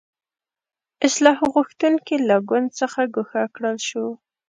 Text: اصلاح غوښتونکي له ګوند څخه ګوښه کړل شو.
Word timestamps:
اصلاح 1.07 1.37
غوښتونکي 1.53 2.15
له 2.27 2.35
ګوند 2.49 2.69
څخه 2.79 3.01
ګوښه 3.15 3.43
کړل 3.55 3.77
شو. 3.87 4.05